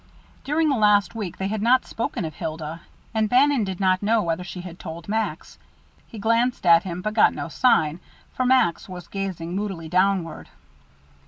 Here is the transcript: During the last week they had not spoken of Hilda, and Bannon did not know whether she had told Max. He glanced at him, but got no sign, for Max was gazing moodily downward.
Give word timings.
During 0.43 0.69
the 0.69 0.77
last 0.77 1.13
week 1.13 1.37
they 1.37 1.47
had 1.47 1.61
not 1.61 1.85
spoken 1.85 2.25
of 2.25 2.33
Hilda, 2.33 2.81
and 3.13 3.29
Bannon 3.29 3.63
did 3.63 3.79
not 3.79 4.01
know 4.01 4.23
whether 4.23 4.43
she 4.43 4.61
had 4.61 4.79
told 4.79 5.07
Max. 5.07 5.59
He 6.07 6.17
glanced 6.17 6.65
at 6.65 6.81
him, 6.81 7.03
but 7.03 7.13
got 7.13 7.35
no 7.35 7.49
sign, 7.49 7.99
for 8.33 8.43
Max 8.43 8.89
was 8.89 9.07
gazing 9.07 9.55
moodily 9.55 9.89
downward. 9.89 10.49